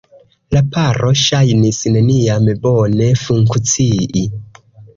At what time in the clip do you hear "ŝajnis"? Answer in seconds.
1.23-1.83